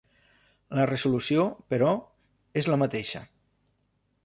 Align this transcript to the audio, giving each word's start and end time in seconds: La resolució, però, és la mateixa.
La 0.79 0.85
resolució, 0.91 1.43
però, 1.75 1.91
és 2.63 2.73
la 2.73 2.81
mateixa. 2.85 3.25